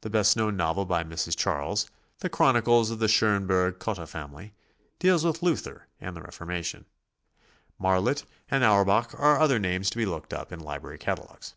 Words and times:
The 0.00 0.08
best 0.08 0.38
known 0.38 0.56
novel 0.56 0.86
by 0.86 1.04
Mrs. 1.04 1.36
Charles, 1.36 1.86
"The 2.20 2.30
Chronicles 2.30 2.90
of 2.90 2.98
the 2.98 3.08
Schonberg 3.08 3.78
Cotta 3.78 4.06
Family," 4.06 4.54
deals 4.98 5.22
with 5.22 5.42
Luther 5.42 5.86
and 6.00 6.16
the 6.16 6.22
Reformation. 6.22 6.86
Marlitt 7.78 8.24
and 8.50 8.64
Auerbach 8.64 9.12
are 9.18 9.38
other 9.38 9.58
names 9.58 9.90
to 9.90 9.98
be 9.98 10.06
looked 10.06 10.32
up 10.32 10.50
in 10.50 10.60
library 10.60 10.96
catalogues. 10.96 11.56